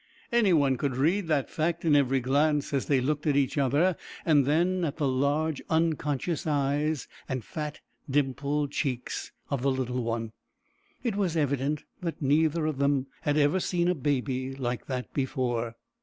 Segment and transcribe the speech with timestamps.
[0.31, 3.95] Any one could read that fact in every glance, as they looked at each other,
[4.25, 10.31] and then at the large, unconscious eyes, and fat, dimpled cheeks of the little one.
[11.03, 15.75] It was evident that neither of them had ever seen a baby like that before.